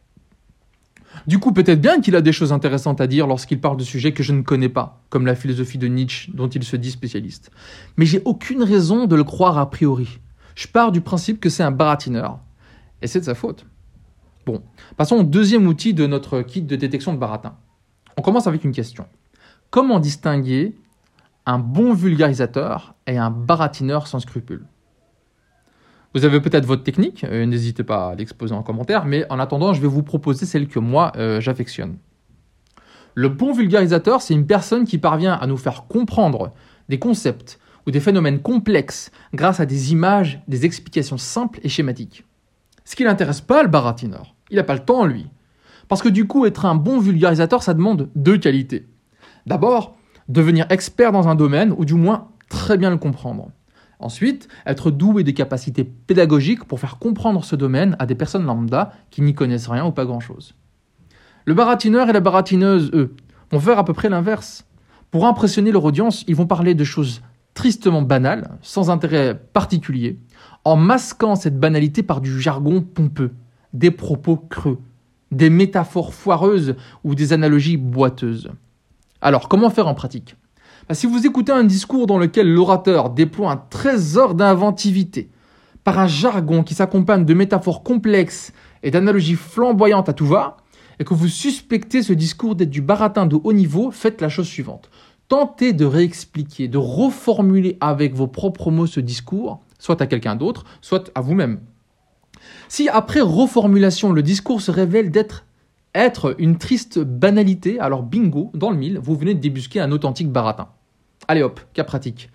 Du 1.27 1.39
coup, 1.39 1.53
peut-être 1.53 1.81
bien 1.81 2.01
qu'il 2.01 2.15
a 2.15 2.21
des 2.21 2.31
choses 2.31 2.51
intéressantes 2.51 3.01
à 3.01 3.07
dire 3.07 3.27
lorsqu'il 3.27 3.59
parle 3.59 3.77
de 3.77 3.83
sujets 3.83 4.13
que 4.13 4.23
je 4.23 4.33
ne 4.33 4.41
connais 4.41 4.69
pas, 4.69 5.01
comme 5.09 5.25
la 5.25 5.35
philosophie 5.35 5.77
de 5.77 5.87
Nietzsche 5.87 6.31
dont 6.33 6.47
il 6.47 6.63
se 6.63 6.75
dit 6.75 6.91
spécialiste. 6.91 7.51
Mais 7.97 8.05
j'ai 8.05 8.21
aucune 8.25 8.63
raison 8.63 9.05
de 9.05 9.15
le 9.15 9.23
croire 9.23 9.57
a 9.57 9.69
priori. 9.69 10.19
Je 10.55 10.67
pars 10.67 10.91
du 10.91 11.01
principe 11.01 11.39
que 11.39 11.49
c'est 11.49 11.63
un 11.63 11.71
baratineur. 11.71 12.39
Et 13.01 13.07
c'est 13.07 13.19
de 13.19 13.25
sa 13.25 13.35
faute. 13.35 13.65
Bon, 14.45 14.61
passons 14.97 15.17
au 15.17 15.23
deuxième 15.23 15.67
outil 15.67 15.93
de 15.93 16.05
notre 16.05 16.41
kit 16.41 16.61
de 16.61 16.75
détection 16.75 17.13
de 17.13 17.17
baratin. 17.17 17.55
On 18.17 18.21
commence 18.21 18.47
avec 18.47 18.63
une 18.63 18.71
question. 18.71 19.07
Comment 19.69 19.99
distinguer 19.99 20.75
un 21.45 21.59
bon 21.59 21.93
vulgarisateur 21.93 22.95
et 23.07 23.17
un 23.17 23.31
baratineur 23.31 24.07
sans 24.07 24.19
scrupules 24.19 24.65
Vous 26.13 26.25
avez 26.25 26.39
peut-être 26.39 26.65
votre 26.65 26.83
technique, 26.83 27.23
euh, 27.23 27.45
n'hésitez 27.45 27.83
pas 27.83 28.09
à 28.09 28.15
l'exposer 28.15 28.53
en 28.53 28.61
commentaire, 28.61 29.05
mais 29.05 29.25
en 29.31 29.39
attendant, 29.39 29.73
je 29.73 29.81
vais 29.81 29.87
vous 29.87 30.03
proposer 30.03 30.45
celle 30.45 30.67
que 30.67 30.77
moi 30.77 31.11
euh, 31.15 31.41
j'affectionne. 31.41 31.97
Le 33.15 33.29
bon 33.29 33.51
vulgarisateur, 33.51 34.21
c'est 34.21 34.35
une 34.35 34.45
personne 34.45 34.85
qui 34.85 34.99
parvient 34.99 35.33
à 35.33 35.47
nous 35.47 35.57
faire 35.57 35.85
comprendre 35.87 36.53
des 36.87 36.99
concepts 36.99 37.59
ou 37.87 37.91
des 37.91 37.99
phénomènes 37.99 38.41
complexes 38.41 39.11
grâce 39.33 39.59
à 39.59 39.65
des 39.65 39.91
images, 39.91 40.41
des 40.47 40.65
explications 40.65 41.17
simples 41.17 41.59
et 41.63 41.69
schématiques. 41.69 42.25
Ce 42.85 42.95
qui 42.95 43.03
n'intéresse 43.03 43.41
pas 43.41 43.63
le 43.63 43.69
baratineur. 43.69 44.35
Il 44.49 44.57
n'a 44.57 44.63
pas 44.63 44.73
le 44.73 44.85
temps, 44.85 45.05
lui. 45.05 45.27
Parce 45.87 46.01
que 46.01 46.09
du 46.09 46.27
coup, 46.27 46.45
être 46.45 46.65
un 46.65 46.75
bon 46.75 46.99
vulgarisateur, 46.99 47.63
ça 47.63 47.73
demande 47.73 48.09
deux 48.15 48.37
qualités. 48.37 48.87
D'abord, 49.45 49.97
devenir 50.27 50.65
expert 50.69 51.11
dans 51.11 51.27
un 51.27 51.35
domaine, 51.35 51.73
ou 51.77 51.85
du 51.85 51.95
moins 51.95 52.29
très 52.49 52.77
bien 52.77 52.89
le 52.89 52.97
comprendre. 52.97 53.49
Ensuite, 54.03 54.49
être 54.65 54.91
doué 54.91 55.23
des 55.23 55.33
capacités 55.33 55.85
pédagogiques 55.85 56.65
pour 56.65 56.77
faire 56.77 56.97
comprendre 56.97 57.45
ce 57.45 57.55
domaine 57.55 57.95
à 57.99 58.05
des 58.05 58.15
personnes 58.15 58.45
lambda 58.45 58.91
qui 59.11 59.21
n'y 59.21 59.33
connaissent 59.33 59.69
rien 59.69 59.85
ou 59.85 59.91
pas 59.91 60.03
grand-chose. 60.03 60.55
Le 61.45 61.53
baratineur 61.53 62.09
et 62.09 62.13
la 62.13 62.19
baratineuse, 62.19 62.91
eux, 62.93 63.15
vont 63.49 63.61
faire 63.61 63.79
à 63.79 63.85
peu 63.85 63.93
près 63.93 64.09
l'inverse. 64.09 64.65
Pour 65.09 65.25
impressionner 65.25 65.71
leur 65.71 65.85
audience, 65.85 66.25
ils 66.27 66.35
vont 66.35 66.47
parler 66.47 66.75
de 66.75 66.83
choses 66.83 67.21
tristement 67.53 68.01
banales, 68.01 68.57
sans 68.61 68.89
intérêt 68.89 69.39
particulier, 69.53 70.19
en 70.65 70.75
masquant 70.75 71.35
cette 71.35 71.57
banalité 71.57 72.03
par 72.03 72.19
du 72.19 72.41
jargon 72.41 72.81
pompeux, 72.81 73.31
des 73.71 73.91
propos 73.91 74.35
creux, 74.35 74.79
des 75.31 75.49
métaphores 75.49 76.13
foireuses 76.13 76.75
ou 77.05 77.15
des 77.15 77.31
analogies 77.31 77.77
boiteuses. 77.77 78.51
Alors, 79.21 79.47
comment 79.47 79.69
faire 79.69 79.87
en 79.87 79.93
pratique? 79.93 80.35
Si 80.91 81.07
vous 81.07 81.25
écoutez 81.25 81.53
un 81.53 81.63
discours 81.63 82.07
dans 82.07 82.17
lequel 82.17 82.51
l'orateur 82.51 83.09
déploie 83.09 83.51
un 83.51 83.57
trésor 83.57 84.35
d'inventivité, 84.35 85.29
par 85.85 85.97
un 85.97 86.07
jargon 86.07 86.61
qui 86.63 86.73
s'accompagne 86.73 87.25
de 87.25 87.33
métaphores 87.33 87.83
complexes 87.83 88.51
et 88.83 88.91
d'analogies 88.91 89.35
flamboyantes 89.35 90.09
à 90.09 90.13
tout 90.13 90.25
va, 90.25 90.57
et 90.99 91.05
que 91.05 91.13
vous 91.13 91.29
suspectez 91.29 92.03
ce 92.03 92.11
discours 92.11 92.55
d'être 92.55 92.69
du 92.69 92.81
baratin 92.81 93.25
de 93.25 93.37
haut 93.41 93.53
niveau, 93.53 93.91
faites 93.91 94.19
la 94.19 94.27
chose 94.27 94.47
suivante. 94.47 94.89
Tentez 95.29 95.71
de 95.71 95.85
réexpliquer, 95.85 96.67
de 96.67 96.77
reformuler 96.77 97.77
avec 97.79 98.13
vos 98.13 98.27
propres 98.27 98.69
mots 98.69 98.85
ce 98.85 98.99
discours, 98.99 99.61
soit 99.79 100.01
à 100.01 100.05
quelqu'un 100.05 100.35
d'autre, 100.35 100.65
soit 100.81 101.11
à 101.15 101.21
vous-même. 101.21 101.61
Si 102.67 102.89
après 102.89 103.21
reformulation, 103.21 104.11
le 104.11 104.21
discours 104.21 104.61
se 104.61 104.69
révèle 104.69 105.11
d'être 105.11 105.45
être 105.95 106.35
une 106.39 106.57
triste 106.57 106.99
banalité, 106.99 107.79
alors 107.79 108.03
bingo, 108.03 108.51
dans 108.53 108.71
le 108.71 108.77
mille, 108.77 108.99
vous 108.99 109.15
venez 109.15 109.33
de 109.33 109.39
débusquer 109.39 109.79
un 109.79 109.91
authentique 109.91 110.31
baratin. 110.31 110.69
Allez 111.27 111.43
hop, 111.43 111.59
cas 111.73 111.83
pratique. 111.83 112.29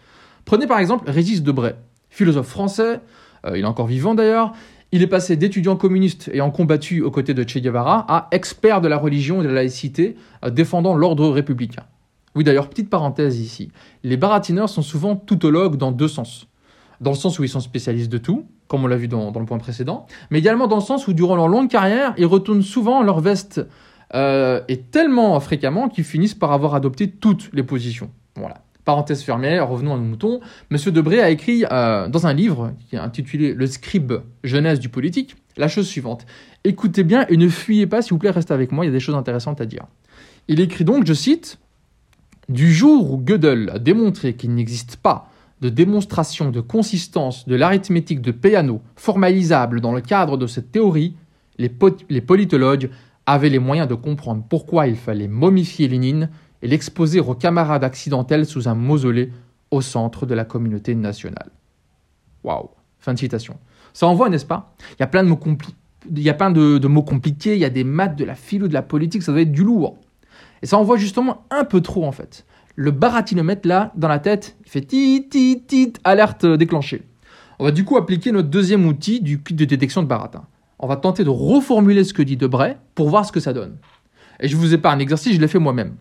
Prenez 0.45 0.67
par 0.67 0.79
exemple 0.79 1.11
Régis 1.11 1.43
Debray, 1.43 1.75
philosophe 2.11 2.49
français, 2.49 3.00
euh, 3.47 3.59
il 3.59 3.65
est 3.65 3.67
encore 3.67 3.87
vivant 3.87 4.15
d'ailleurs, 4.15 4.53
il 4.93 5.03
est 5.03 5.09
passé 5.09 5.37
d'étudiant 5.37 5.77
communiste 5.77 6.31
ayant 6.33 6.50
combattu 6.50 7.03
aux 7.03 7.11
côtés 7.11 7.35
de 7.35 7.47
Che 7.47 7.59
Guevara 7.59 8.07
à 8.09 8.29
expert 8.31 8.81
de 8.81 8.88
la 8.88 8.97
religion 8.97 9.41
et 9.41 9.45
de 9.45 9.49
la 9.49 9.55
laïcité, 9.55 10.17
euh, 10.45 10.50
défendant 10.50 10.95
l'ordre 10.95 11.29
républicain. 11.29 11.85
Oui 12.35 12.45
d'ailleurs, 12.45 12.69
petite 12.69 12.88
parenthèse 12.88 13.38
ici, 13.41 13.71
les 14.05 14.17
baratineurs 14.17 14.69
sont 14.69 14.83
souvent 14.83 15.17
tautologues 15.17 15.77
dans 15.77 15.93
deux 15.93 16.09
sens 16.09 16.49
dans 17.00 17.11
le 17.11 17.17
sens 17.17 17.38
où 17.38 17.45
ils 17.45 17.49
sont 17.49 17.61
spécialistes 17.61 18.11
de 18.11 18.19
tout, 18.19 18.47
comme 18.69 18.85
on 18.85 18.87
l'a 18.87 18.97
vu 18.97 19.09
dans, 19.09 19.33
le 19.33 19.45
point 19.47 19.59
précédent, 19.59 20.07
mais 20.31 20.39
également 20.39 20.67
dans 20.67 20.77
le 20.77 20.83
sens 20.83 21.09
où 21.09 21.13
durant 21.13 21.37
leur 21.37 21.49
longue 21.49 21.69
carrière, 21.69 22.15
ils 22.19 22.27
retournent 22.27 22.63
souvent 22.63 23.03
leur 23.03 23.21
veste 23.21 23.67
euh, 24.15 24.61
et 24.69 24.79
tellement 24.79 25.39
fréquemment 25.41 25.89
qu'ils 25.89 26.05
finissent 26.05 26.35
par 26.35 26.53
avoir 26.53 26.75
adopté 26.75 27.11
toutes 27.11 27.51
les 27.53 27.63
positions. 27.63 28.11
Voilà. 28.37 28.63
Parenthèse 28.85 29.23
fermée, 29.23 29.61
revenons 29.61 29.95
à 29.95 29.97
nos 29.99 30.05
moutons. 30.05 30.41
Monsieur 30.71 30.93
Debré 30.93 31.21
a 31.21 31.29
écrit 31.29 31.65
euh, 31.71 32.09
dans 32.09 32.27
un 32.27 32.33
livre 32.33 32.73
qui 32.89 32.97
est 32.97 32.99
intitulé 32.99 33.53
Le 33.53 33.67
scribe 33.67 34.15
jeunesse 34.45 34.81
du 34.81 34.89
politique 34.89 35.37
la 35.59 35.69
chose 35.69 35.87
suivante. 35.87 36.25
Écoutez 36.65 37.05
bien 37.05 37.27
et 37.29 37.37
ne 37.37 37.49
fuyez 37.49 37.87
pas, 37.87 38.01
s'il 38.01 38.13
vous 38.13 38.19
plaît, 38.19 38.31
restez 38.31 38.55
avec 38.55 38.73
moi, 38.73 38.85
il 38.85 38.89
y 38.89 38.91
a 38.91 38.93
des 38.93 39.01
choses 39.01 39.17
intéressantes 39.17 39.61
à 39.61 39.67
dire. 39.67 39.85
Il 40.47 40.61
écrit 40.61 40.85
donc, 40.85 41.05
je 41.07 41.13
cite, 41.13 41.59
Du 42.49 42.73
jour 42.73 43.13
où 43.13 43.19
Gödel 43.19 43.71
a 43.75 43.79
démontré 43.79 44.35
qu'il 44.35 44.55
n'existe 44.55 44.97
pas 44.97 45.31
de 45.61 45.69
démonstration 45.69 46.50
de 46.50 46.61
consistance 46.61 47.47
de 47.47 47.57
l'arithmétique 47.57 48.21
de 48.21 48.31
Peano 48.31 48.81
formalisable 48.97 49.81
dans 49.81 49.93
le 49.93 50.00
cadre 50.00 50.37
de 50.37 50.47
cette 50.47 50.71
théorie, 50.73 51.17
les, 51.59 52.21
politologues 52.21 52.91
avaient 53.27 53.49
les 53.49 53.59
moyens 53.59 53.88
de 53.88 53.95
comprendre 53.95 54.45
pourquoi 54.49 54.87
il 54.87 54.97
fallait 54.97 55.29
momifier 55.29 55.88
Lénine 55.88 56.31
et 56.62 56.69
l'exposer 56.69 57.21
aux 57.21 57.35
camarades 57.35 57.85
accidentels 57.85 58.47
sous 58.47 58.69
un 58.69 58.75
mausolée 58.75 59.33
au 59.71 59.81
centre 59.81 60.27
de 60.27 60.35
la 60.35 60.45
communauté 60.45 60.95
nationale. 60.95 61.50
Waouh 62.45 62.71
Fin 63.00 63.15
de 63.15 63.19
citation. 63.19 63.57
Ça 63.93 64.07
envoie, 64.07 64.29
n'est-ce 64.29 64.47
pas? 64.47 64.75
Il 64.93 65.00
y 65.00 65.03
a 65.03 65.07
plein 65.07 65.23
de 65.23 65.29
mots 65.29 65.38
il 66.11 66.23
y 66.23 66.31
a 66.31 66.35
plein 66.35 66.50
de, 66.50 66.87
mots 66.87 67.03
compliqués, 67.03 67.55
il 67.55 67.61
y 67.61 67.65
a 67.65 67.71
des 67.71 67.85
maths, 67.85 68.17
de 68.17 68.25
la 68.25 68.35
philo, 68.35 68.69
de 68.69 68.73
la 68.73 68.83
politique, 68.83 69.23
ça 69.23 69.33
doit 69.33 69.41
être 69.41 69.53
du 69.53 69.65
lourd. 69.65 69.99
Et 70.62 70.67
ça 70.67 70.79
envoie 70.79 70.97
justement 70.97 71.45
un 71.50 71.65
peu 71.65 71.81
trop 71.81 72.05
en 72.05 72.12
fait. 72.12 72.47
Le 72.81 72.93
baratinomètre 72.93 73.67
là, 73.67 73.91
dans 73.97 74.07
la 74.07 74.21
tête, 74.21 74.57
il 74.65 74.71
fait 74.71 74.83
tit, 74.83 75.27
tit, 75.29 75.65
tit, 75.67 75.95
alerte 76.05 76.47
déclenchée. 76.47 77.03
On 77.59 77.65
va 77.65 77.73
du 77.73 77.85
coup 77.85 77.97
appliquer 77.97 78.31
notre 78.31 78.51
deuxième 78.51 78.87
outil 78.87 79.21
du 79.21 79.43
kit 79.43 79.53
de 79.53 79.65
détection 79.65 80.01
de 80.01 80.07
baratin. 80.07 80.45
On 80.79 80.87
va 80.87 80.95
tenter 80.95 81.25
de 81.25 81.29
reformuler 81.29 82.05
ce 82.05 82.15
que 82.15 82.23
dit 82.23 82.37
Debray 82.37 82.77
pour 82.95 83.09
voir 83.09 83.27
ce 83.27 83.33
que 83.33 83.41
ça 83.41 83.53
donne. 83.53 83.79
Et 84.39 84.47
je 84.47 84.57
vous 84.57 84.75
ai 84.75 84.79
pas 84.79 84.93
un 84.93 85.01
exercice, 85.01 85.35
je 85.35 85.41
l'ai 85.41 85.49
fait 85.49 85.59
moi-même. 85.59 85.97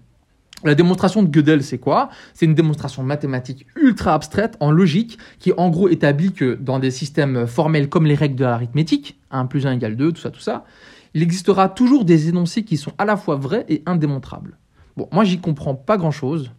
La 0.63 0.75
démonstration 0.75 1.23
de 1.23 1.29
Gödel, 1.29 1.63
c'est 1.63 1.79
quoi? 1.79 2.09
C'est 2.35 2.45
une 2.45 2.53
démonstration 2.53 3.01
mathématique 3.01 3.65
ultra 3.75 4.13
abstraite 4.13 4.55
en 4.59 4.69
logique 4.69 5.17
qui 5.39 5.53
en 5.57 5.69
gros 5.69 5.89
établit 5.89 6.31
que 6.31 6.53
dans 6.61 6.77
des 6.77 6.91
systèmes 6.91 7.47
formels 7.47 7.89
comme 7.89 8.05
les 8.05 8.13
règles 8.13 8.35
de 8.35 8.43
l'arithmétique, 8.43 9.19
1 9.31 9.47
plus 9.47 9.65
1 9.65 9.71
égale 9.71 9.95
2, 9.95 10.11
tout 10.11 10.21
ça, 10.21 10.29
tout 10.29 10.41
ça, 10.41 10.63
il 11.15 11.23
existera 11.23 11.69
toujours 11.69 12.05
des 12.05 12.29
énoncés 12.29 12.61
qui 12.61 12.77
sont 12.77 12.93
à 12.99 13.05
la 13.05 13.17
fois 13.17 13.35
vrais 13.35 13.65
et 13.67 13.81
indémontrables. 13.87 14.59
Bon, 14.95 15.09
moi 15.11 15.23
j'y 15.23 15.39
comprends 15.39 15.73
pas 15.73 15.97
grand-chose, 15.97 16.51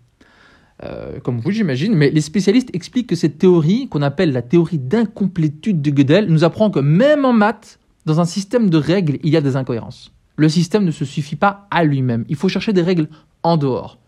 euh, 0.85 1.19
comme 1.21 1.41
vous 1.41 1.51
j'imagine, 1.51 1.95
mais 1.95 2.11
les 2.11 2.21
spécialistes 2.21 2.71
expliquent 2.73 3.09
que 3.09 3.17
cette 3.17 3.39
théorie, 3.39 3.89
qu'on 3.89 4.03
appelle 4.03 4.33
la 4.33 4.43
théorie 4.43 4.79
d'incomplétude 4.79 5.83
de 5.83 5.91
Gödel, 5.91 6.27
nous 6.27 6.45
apprend 6.45 6.71
que 6.71 6.79
même 6.79 7.25
en 7.25 7.33
maths, 7.33 7.81
dans 8.07 8.21
un 8.21 8.25
système 8.25 8.71
de 8.71 8.79
règles, 8.79 9.19
il 9.25 9.31
y 9.31 9.37
a 9.37 9.41
des 9.41 9.57
incohérences. 9.57 10.13
Le 10.37 10.49
système 10.49 10.85
ne 10.85 10.93
se 10.93 11.05
suffit 11.05 11.37
pas 11.37 11.67
à 11.71 11.83
lui-même, 11.85 12.25
il 12.29 12.37
faut 12.37 12.49
chercher 12.49 12.73
des 12.73 12.83
règles 12.83 13.09
en 13.43 13.57
dehors. 13.57 13.99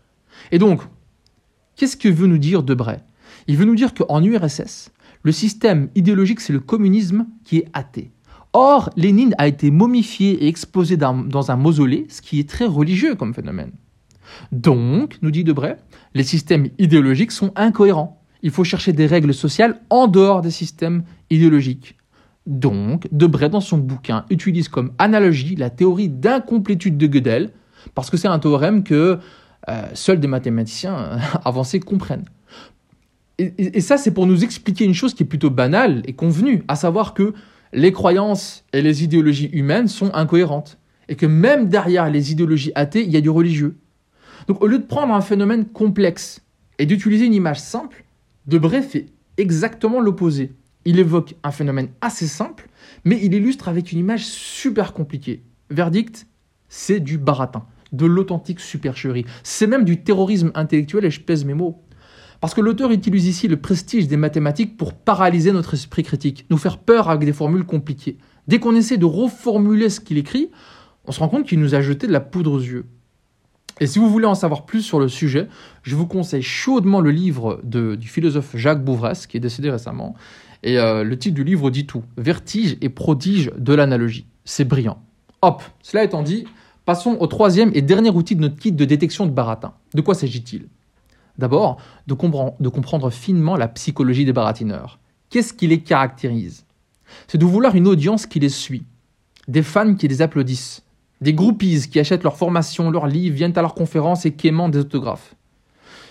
Et 0.51 0.59
donc, 0.59 0.81
qu'est-ce 1.75 1.97
que 1.97 2.07
veut 2.07 2.27
nous 2.27 2.37
dire 2.37 2.63
Debray? 2.63 2.99
Il 3.47 3.57
veut 3.57 3.65
nous 3.65 3.75
dire 3.75 3.93
qu'en 3.93 4.23
URSS, 4.23 4.91
le 5.23 5.31
système 5.31 5.89
idéologique, 5.95 6.39
c'est 6.39 6.53
le 6.53 6.59
communisme 6.59 7.27
qui 7.43 7.57
est 7.57 7.67
athée. 7.73 8.11
Or, 8.53 8.89
Lénine 8.95 9.35
a 9.37 9.47
été 9.47 9.71
momifié 9.71 10.43
et 10.43 10.47
exposé 10.47 10.97
dans 10.97 11.51
un 11.51 11.55
mausolée, 11.55 12.05
ce 12.09 12.21
qui 12.21 12.39
est 12.39 12.49
très 12.49 12.65
religieux 12.65 13.15
comme 13.15 13.33
phénomène. 13.33 13.71
Donc, 14.51 15.17
nous 15.21 15.31
dit 15.31 15.43
Debray, 15.43 15.75
les 16.13 16.23
systèmes 16.23 16.69
idéologiques 16.77 17.31
sont 17.31 17.51
incohérents. 17.55 18.21
Il 18.43 18.51
faut 18.51 18.63
chercher 18.63 18.93
des 18.93 19.05
règles 19.05 19.33
sociales 19.33 19.81
en 19.89 20.07
dehors 20.07 20.41
des 20.41 20.51
systèmes 20.51 21.03
idéologiques. 21.29 21.97
Donc, 22.47 23.07
Debray, 23.11 23.49
dans 23.49 23.61
son 23.61 23.77
bouquin, 23.77 24.25
utilise 24.29 24.67
comme 24.67 24.93
analogie 24.97 25.55
la 25.55 25.69
théorie 25.69 26.09
d'incomplétude 26.09 26.97
de 26.97 27.07
Gödel, 27.07 27.51
parce 27.93 28.09
que 28.09 28.17
c'est 28.17 28.27
un 28.27 28.39
théorème 28.39 28.83
que 28.83 29.19
euh, 29.69 29.83
seuls 29.93 30.19
des 30.19 30.27
mathématiciens 30.27 31.19
avancés 31.45 31.79
comprennent. 31.79 32.25
Et, 33.37 33.77
et 33.77 33.81
ça, 33.81 33.97
c'est 33.97 34.11
pour 34.11 34.25
nous 34.25 34.43
expliquer 34.43 34.85
une 34.85 34.93
chose 34.93 35.13
qui 35.13 35.23
est 35.23 35.27
plutôt 35.27 35.51
banale 35.51 36.01
et 36.05 36.13
convenue, 36.13 36.63
à 36.67 36.75
savoir 36.75 37.13
que 37.13 37.33
les 37.73 37.91
croyances 37.91 38.65
et 38.73 38.81
les 38.81 39.03
idéologies 39.03 39.49
humaines 39.53 39.87
sont 39.87 40.11
incohérentes, 40.13 40.79
et 41.09 41.15
que 41.15 41.25
même 41.25 41.69
derrière 41.69 42.09
les 42.09 42.31
idéologies 42.31 42.71
athées, 42.75 43.03
il 43.03 43.11
y 43.11 43.17
a 43.17 43.21
du 43.21 43.29
religieux. 43.29 43.77
Donc 44.47 44.61
au 44.61 44.67
lieu 44.67 44.79
de 44.79 44.85
prendre 44.85 45.13
un 45.13 45.21
phénomène 45.21 45.65
complexe 45.65 46.41
et 46.79 46.85
d'utiliser 46.85 47.25
une 47.25 47.33
image 47.33 47.59
simple, 47.59 48.03
Debray 48.47 48.81
fait 48.81 49.07
exactement 49.37 49.99
l'opposé. 49.99 50.53
Il 50.85 50.99
évoque 50.99 51.35
un 51.43 51.51
phénomène 51.51 51.89
assez 52.01 52.27
simple, 52.27 52.69
mais 53.05 53.19
il 53.21 53.33
illustre 53.33 53.69
avec 53.69 53.91
une 53.91 53.99
image 53.99 54.25
super 54.25 54.93
compliquée. 54.93 55.43
Verdict, 55.69 56.27
c'est 56.69 56.99
du 56.99 57.17
baratin, 57.17 57.65
de 57.91 58.05
l'authentique 58.05 58.59
supercherie. 58.59 59.25
C'est 59.43 59.67
même 59.67 59.85
du 59.85 60.01
terrorisme 60.03 60.51
intellectuel 60.55 61.05
et 61.05 61.11
je 61.11 61.21
pèse 61.21 61.45
mes 61.45 61.53
mots. 61.53 61.83
Parce 62.39 62.55
que 62.55 62.61
l'auteur 62.61 62.91
utilise 62.91 63.27
ici 63.27 63.47
le 63.47 63.57
prestige 63.57 64.07
des 64.07 64.17
mathématiques 64.17 64.75
pour 64.75 64.93
paralyser 64.93 65.51
notre 65.51 65.75
esprit 65.75 66.01
critique, 66.01 66.47
nous 66.49 66.57
faire 66.57 66.79
peur 66.79 67.09
avec 67.09 67.23
des 67.23 67.33
formules 67.33 67.65
compliquées. 67.65 68.17
Dès 68.47 68.59
qu'on 68.59 68.75
essaie 68.75 68.97
de 68.97 69.05
reformuler 69.05 69.89
ce 69.89 69.99
qu'il 69.99 70.17
écrit, 70.17 70.49
on 71.05 71.11
se 71.11 71.19
rend 71.19 71.29
compte 71.29 71.45
qu'il 71.45 71.59
nous 71.59 71.75
a 71.75 71.81
jeté 71.81 72.07
de 72.07 72.11
la 72.11 72.19
poudre 72.19 72.53
aux 72.53 72.59
yeux. 72.59 72.85
Et 73.81 73.87
si 73.87 73.97
vous 73.97 74.11
voulez 74.11 74.27
en 74.27 74.35
savoir 74.35 74.65
plus 74.67 74.83
sur 74.83 74.99
le 74.99 75.07
sujet, 75.07 75.47
je 75.81 75.95
vous 75.95 76.05
conseille 76.05 76.43
chaudement 76.43 77.01
le 77.01 77.09
livre 77.09 77.59
du 77.63 78.07
philosophe 78.07 78.55
Jacques 78.55 78.85
Bouvresse, 78.85 79.25
qui 79.25 79.37
est 79.37 79.39
décédé 79.39 79.71
récemment. 79.71 80.13
Et 80.61 80.77
euh, 80.77 81.03
le 81.03 81.17
titre 81.17 81.33
du 81.33 81.43
livre 81.43 81.71
dit 81.71 81.87
tout 81.87 82.03
Vertige 82.15 82.77
et 82.81 82.89
prodige 82.89 83.51
de 83.57 83.73
l'analogie. 83.73 84.27
C'est 84.45 84.65
brillant. 84.65 85.01
Hop, 85.41 85.63
cela 85.81 86.03
étant 86.03 86.21
dit, 86.21 86.45
passons 86.85 87.17
au 87.19 87.25
troisième 87.25 87.71
et 87.73 87.81
dernier 87.81 88.11
outil 88.11 88.35
de 88.35 88.41
notre 88.41 88.55
kit 88.55 88.71
de 88.71 88.85
détection 88.85 89.25
de 89.25 89.31
baratin. 89.31 89.73
De 89.95 90.01
quoi 90.01 90.13
s'agit-il? 90.13 90.67
D'abord, 91.39 91.77
de 92.05 92.13
comprendre 92.13 93.09
finement 93.09 93.57
la 93.57 93.67
psychologie 93.67 94.25
des 94.25 94.33
baratineurs. 94.33 94.99
Qu'est-ce 95.31 95.53
qui 95.53 95.65
les 95.65 95.79
caractérise? 95.79 96.65
C'est 97.27 97.39
de 97.39 97.45
vouloir 97.45 97.73
une 97.73 97.87
audience 97.87 98.27
qui 98.27 98.39
les 98.39 98.49
suit, 98.49 98.83
des 99.47 99.63
fans 99.63 99.95
qui 99.95 100.07
les 100.07 100.21
applaudissent, 100.21 100.83
des 101.21 101.33
groupies 101.33 101.87
qui 101.89 101.99
achètent 101.99 102.23
leur 102.23 102.35
formation, 102.35 102.91
leurs 102.91 103.07
livres, 103.07 103.35
viennent 103.35 103.57
à 103.57 103.61
leurs 103.61 103.75
conférences 103.75 104.25
et 104.25 104.33
qui 104.33 104.51
des 104.51 104.79
autographes. 104.79 105.35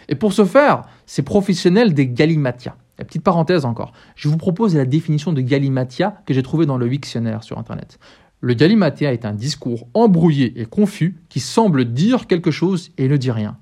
Et 0.09 0.15
pour 0.15 0.33
ce 0.33 0.45
faire, 0.45 0.83
ces 1.07 1.23
professionnels 1.23 1.95
des 1.95 2.07
galimatia. 2.07 2.77
La 2.99 3.05
petite 3.05 3.23
parenthèse 3.23 3.65
encore, 3.65 3.93
je 4.15 4.29
vous 4.29 4.37
propose 4.37 4.77
la 4.77 4.85
définition 4.85 5.33
de 5.33 5.41
galimatia 5.41 6.23
que 6.27 6.35
j'ai 6.35 6.43
trouvée 6.43 6.67
dans 6.67 6.77
le 6.77 6.87
Wiktionnaire 6.87 7.43
sur 7.43 7.59
Internet. 7.59 7.99
Le 8.41 8.55
galimatia 8.55 9.13
est 9.13 9.25
un 9.25 9.33
discours 9.33 9.87
embrouillé 9.95 10.61
et 10.61 10.67
confus 10.67 11.17
qui 11.29 11.41
semble 11.41 11.87
dire 11.87 12.27
quelque 12.27 12.51
chose 12.51 12.91
et 12.99 13.09
ne 13.09 13.17
dit 13.17 13.31
rien. 13.31 13.57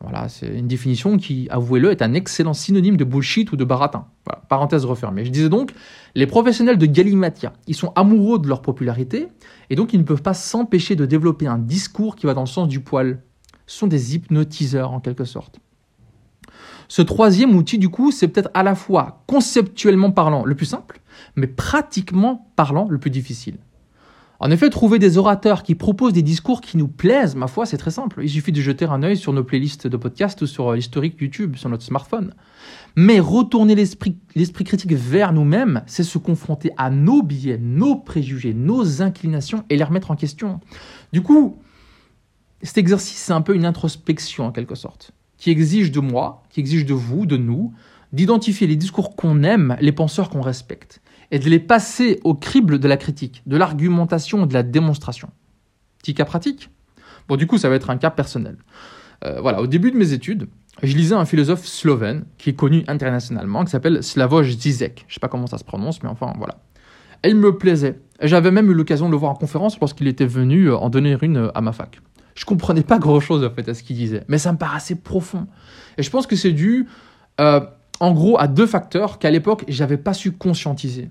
Voilà, 0.00 0.28
c'est 0.28 0.46
une 0.46 0.68
définition 0.68 1.16
qui, 1.16 1.48
avouez-le, 1.50 1.90
est 1.90 2.02
un 2.02 2.14
excellent 2.14 2.54
synonyme 2.54 2.96
de 2.96 3.04
bullshit 3.04 3.50
ou 3.50 3.56
de 3.56 3.64
baratin. 3.64 4.06
Parenthèse 4.48 4.84
refermée. 4.84 5.24
Je 5.24 5.30
disais 5.30 5.48
donc, 5.48 5.72
les 6.18 6.26
professionnels 6.26 6.78
de 6.78 6.86
Galimatia, 6.86 7.52
ils 7.68 7.76
sont 7.76 7.92
amoureux 7.94 8.40
de 8.40 8.48
leur 8.48 8.60
popularité, 8.60 9.28
et 9.70 9.76
donc 9.76 9.92
ils 9.92 10.00
ne 10.00 10.04
peuvent 10.04 10.20
pas 10.20 10.34
s'empêcher 10.34 10.96
de 10.96 11.06
développer 11.06 11.46
un 11.46 11.58
discours 11.58 12.16
qui 12.16 12.26
va 12.26 12.34
dans 12.34 12.40
le 12.40 12.48
sens 12.48 12.66
du 12.66 12.80
poil. 12.80 13.22
Ce 13.68 13.78
sont 13.78 13.86
des 13.86 14.16
hypnotiseurs 14.16 14.90
en 14.90 14.98
quelque 14.98 15.24
sorte. 15.24 15.60
Ce 16.88 17.02
troisième 17.02 17.54
outil, 17.54 17.78
du 17.78 17.88
coup, 17.88 18.10
c'est 18.10 18.26
peut-être 18.26 18.50
à 18.52 18.64
la 18.64 18.74
fois 18.74 19.22
conceptuellement 19.28 20.10
parlant 20.10 20.44
le 20.44 20.56
plus 20.56 20.66
simple, 20.66 21.00
mais 21.36 21.46
pratiquement 21.46 22.50
parlant 22.56 22.88
le 22.90 22.98
plus 22.98 23.10
difficile. 23.10 23.58
En 24.40 24.52
effet, 24.52 24.70
trouver 24.70 25.00
des 25.00 25.18
orateurs 25.18 25.64
qui 25.64 25.74
proposent 25.74 26.12
des 26.12 26.22
discours 26.22 26.60
qui 26.60 26.76
nous 26.76 26.86
plaisent, 26.86 27.34
ma 27.34 27.48
foi, 27.48 27.66
c'est 27.66 27.76
très 27.76 27.90
simple. 27.90 28.20
Il 28.22 28.30
suffit 28.30 28.52
de 28.52 28.60
jeter 28.60 28.84
un 28.84 29.02
œil 29.02 29.16
sur 29.16 29.32
nos 29.32 29.42
playlists 29.42 29.88
de 29.88 29.96
podcasts 29.96 30.42
ou 30.42 30.46
sur 30.46 30.68
euh, 30.68 30.76
l'historique 30.76 31.20
YouTube 31.20 31.56
sur 31.56 31.68
notre 31.68 31.82
smartphone. 31.82 32.34
Mais 32.94 33.18
retourner 33.18 33.74
l'esprit 33.74 34.64
critique 34.64 34.92
vers 34.92 35.32
nous-mêmes, 35.32 35.82
c'est 35.86 36.04
se 36.04 36.18
confronter 36.18 36.70
à 36.76 36.90
nos 36.90 37.22
biais, 37.22 37.58
nos 37.60 37.96
préjugés, 37.96 38.54
nos 38.54 39.02
inclinations 39.02 39.64
et 39.70 39.76
les 39.76 39.84
remettre 39.84 40.12
en 40.12 40.16
question. 40.16 40.60
Du 41.12 41.20
coup, 41.20 41.58
cet 42.62 42.78
exercice, 42.78 43.18
c'est 43.18 43.32
un 43.32 43.40
peu 43.40 43.56
une 43.56 43.66
introspection 43.66 44.46
en 44.46 44.52
quelque 44.52 44.76
sorte, 44.76 45.12
qui 45.36 45.50
exige 45.50 45.90
de 45.90 46.00
moi, 46.00 46.44
qui 46.50 46.60
exige 46.60 46.86
de 46.86 46.94
vous, 46.94 47.26
de 47.26 47.36
nous, 47.36 47.72
d'identifier 48.12 48.68
les 48.68 48.76
discours 48.76 49.16
qu'on 49.16 49.42
aime, 49.42 49.76
les 49.80 49.92
penseurs 49.92 50.30
qu'on 50.30 50.42
respecte 50.42 51.00
et 51.30 51.38
de 51.38 51.48
les 51.48 51.58
passer 51.58 52.20
au 52.24 52.34
crible 52.34 52.78
de 52.78 52.88
la 52.88 52.96
critique, 52.96 53.42
de 53.46 53.56
l'argumentation 53.56 54.44
et 54.44 54.46
de 54.46 54.54
la 54.54 54.62
démonstration. 54.62 55.30
Petit 55.98 56.14
cas 56.14 56.24
pratique 56.24 56.70
Bon, 57.28 57.36
du 57.36 57.46
coup, 57.46 57.58
ça 57.58 57.68
va 57.68 57.74
être 57.74 57.90
un 57.90 57.98
cas 57.98 58.10
personnel. 58.10 58.56
Euh, 59.24 59.40
voilà, 59.40 59.60
au 59.60 59.66
début 59.66 59.90
de 59.90 59.96
mes 59.96 60.12
études, 60.12 60.48
je 60.82 60.96
lisais 60.96 61.14
un 61.14 61.26
philosophe 61.26 61.66
slovène 61.66 62.24
qui 62.38 62.50
est 62.50 62.54
connu 62.54 62.84
internationalement, 62.88 63.64
qui 63.64 63.70
s'appelle 63.70 64.02
Slavoj 64.02 64.48
Zizek. 64.48 65.04
Je 65.08 65.14
sais 65.14 65.20
pas 65.20 65.28
comment 65.28 65.46
ça 65.46 65.58
se 65.58 65.64
prononce, 65.64 66.02
mais 66.02 66.08
enfin, 66.08 66.32
voilà. 66.38 66.58
Et 67.24 67.30
il 67.30 67.36
me 67.36 67.56
plaisait. 67.56 68.00
J'avais 68.22 68.50
même 68.50 68.70
eu 68.70 68.74
l'occasion 68.74 69.06
de 69.06 69.12
le 69.12 69.18
voir 69.18 69.32
en 69.32 69.34
conférence 69.34 69.78
lorsqu'il 69.80 70.06
était 70.06 70.26
venu 70.26 70.66
euh, 70.66 70.76
en 70.76 70.88
donner 70.88 71.16
une 71.20 71.36
euh, 71.36 71.50
à 71.54 71.60
ma 71.60 71.72
fac. 71.72 72.00
Je 72.34 72.44
comprenais 72.44 72.82
pas 72.82 72.98
grand-chose 72.98 73.44
en 73.44 73.50
fait 73.50 73.68
à 73.68 73.74
ce 73.74 73.82
qu'il 73.82 73.96
disait, 73.96 74.22
mais 74.28 74.38
ça 74.38 74.52
me 74.52 74.58
paraissait 74.58 74.94
profond. 74.94 75.48
Et 75.98 76.04
je 76.04 76.10
pense 76.10 76.28
que 76.28 76.36
c'est 76.36 76.52
dû, 76.52 76.86
en 78.00 78.12
gros, 78.12 78.38
à 78.38 78.46
deux 78.46 78.66
facteurs 78.66 79.18
qu'à 79.18 79.30
l'époque, 79.30 79.64
j'avais 79.68 79.96
pas 79.96 80.14
su 80.14 80.32
conscientiser. 80.32 81.10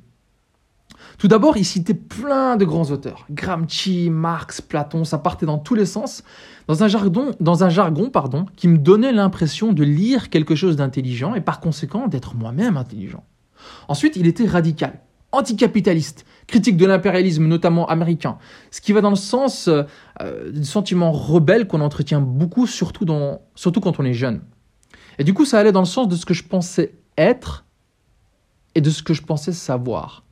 Tout 1.18 1.28
d'abord, 1.28 1.58
il 1.58 1.66
citait 1.66 1.94
plein 1.94 2.58
de 2.58 2.66
grands 2.66 2.92
auteurs. 2.92 3.26
Gramsci, 3.32 4.10
Marx, 4.10 4.62
Platon, 4.62 5.04
ça 5.04 5.18
partait 5.18 5.46
dans 5.46 5.58
tous 5.58 5.74
les 5.74 5.86
sens, 5.86 6.24
dans 6.68 6.84
un 6.84 6.88
jargon, 6.88 7.32
dans 7.40 7.64
un 7.64 7.70
jargon 7.70 8.10
pardon, 8.10 8.46
qui 8.56 8.68
me 8.68 8.78
donnait 8.78 9.12
l'impression 9.12 9.74
de 9.74 9.84
lire 9.84 10.30
quelque 10.30 10.56
chose 10.56 10.76
d'intelligent 10.76 11.34
et 11.34 11.42
par 11.42 11.60
conséquent 11.60 12.08
d'être 12.08 12.36
moi-même 12.36 12.78
intelligent. 12.78 13.24
Ensuite, 13.88 14.16
il 14.16 14.28
était 14.28 14.46
radical, 14.46 15.00
anticapitaliste, 15.32 16.26
critique 16.46 16.78
de 16.78 16.86
l'impérialisme, 16.86 17.48
notamment 17.48 17.88
américain, 17.88 18.38
ce 18.70 18.80
qui 18.80 18.94
va 18.94 19.02
dans 19.02 19.10
le 19.10 19.16
sens 19.16 19.68
euh, 19.68 20.52
du 20.52 20.64
sentiment 20.66 21.12
rebelle 21.12 21.68
qu'on 21.68 21.82
entretient 21.82 22.22
beaucoup, 22.22 22.68
surtout 22.68 23.06
quand 23.06 24.00
on 24.00 24.06
est 24.06 24.14
jeune. 24.14 24.42
Et 25.20 25.24
du 25.24 25.34
coup, 25.34 25.46
ça 25.46 25.60
allait 25.60 25.72
dans 25.72 25.82
le 25.82 25.86
sens 25.86 26.08
de 26.08 26.16
ce 26.16 26.26
que 26.26 26.34
je 26.34 26.44
pensais 26.44 26.94
être 27.18 27.66
et 28.76 28.82
de 28.82 28.90
ce 28.90 29.02
que 29.04 29.14
je 29.14 29.24
pensais 29.24 29.54
savoir. 29.54 30.24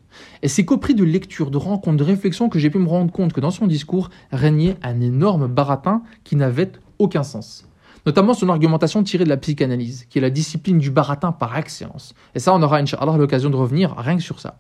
Et 0.41 0.47
c'est 0.47 0.65
qu'au 0.65 0.77
prix 0.77 0.93
de 0.93 1.03
lecture, 1.03 1.51
de 1.51 1.57
rencontres, 1.57 1.97
de 1.97 2.03
réflexions 2.03 2.49
que 2.49 2.59
j'ai 2.59 2.69
pu 2.69 2.77
me 2.77 2.87
rendre 2.87 3.11
compte 3.11 3.33
que 3.33 3.41
dans 3.41 3.51
son 3.51 3.67
discours 3.67 4.09
régnait 4.31 4.77
un 4.83 5.01
énorme 5.01 5.47
baratin 5.47 6.03
qui 6.23 6.35
n'avait 6.35 6.71
aucun 6.99 7.23
sens. 7.23 7.67
Notamment 8.05 8.35
son 8.35 8.49
argumentation 8.49 9.03
tirée 9.03 9.23
de 9.23 9.29
la 9.29 9.37
psychanalyse, 9.37 10.05
qui 10.09 10.19
est 10.19 10.21
la 10.21 10.29
discipline 10.29 10.77
du 10.77 10.91
baratin 10.91 11.31
par 11.31 11.57
excellence. 11.57 12.13
Et 12.35 12.39
ça, 12.39 12.53
on 12.53 12.61
aura, 12.61 12.77
Inch'Allah, 12.77 13.17
l'occasion 13.17 13.49
de 13.49 13.55
revenir 13.55 13.95
rien 13.97 14.15
que 14.15 14.21
sur 14.21 14.39
ça. 14.39 14.59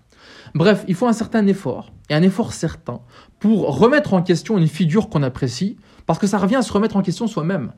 Bref, 0.55 0.83
il 0.87 0.95
faut 0.95 1.05
un 1.05 1.13
certain 1.13 1.45
effort, 1.45 1.91
et 2.09 2.15
un 2.15 2.23
effort 2.23 2.53
certain, 2.53 3.01
pour 3.39 3.77
remettre 3.77 4.15
en 4.15 4.23
question 4.23 4.57
une 4.57 4.67
figure 4.67 5.09
qu'on 5.09 5.21
apprécie, 5.21 5.77
parce 6.07 6.17
que 6.17 6.25
ça 6.25 6.39
revient 6.39 6.55
à 6.55 6.61
se 6.63 6.73
remettre 6.73 6.95
en 6.95 7.03
question 7.03 7.27
soi-même. 7.27 7.71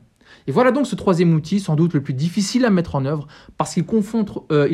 Et 0.46 0.52
voilà 0.52 0.72
donc 0.72 0.86
ce 0.86 0.94
troisième 0.94 1.34
outil, 1.34 1.60
sans 1.60 1.76
doute 1.76 1.94
le 1.94 2.02
plus 2.02 2.14
difficile 2.14 2.64
à 2.64 2.70
mettre 2.70 2.94
en 2.94 3.04
œuvre, 3.04 3.26
parce 3.56 3.74
qu'il 3.74 3.84
confronte, 3.84 4.38
euh, 4.50 4.68